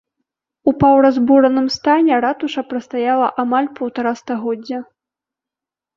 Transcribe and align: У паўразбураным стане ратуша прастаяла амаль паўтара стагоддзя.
У 0.71 0.71
паўразбураным 0.83 1.67
стане 1.75 2.13
ратуша 2.27 2.61
прастаяла 2.71 3.27
амаль 3.47 3.69
паўтара 3.79 4.17
стагоддзя. 4.23 4.79